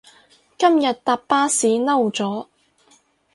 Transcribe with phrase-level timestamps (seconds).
[0.57, 2.47] 今日搭巴士嬲咗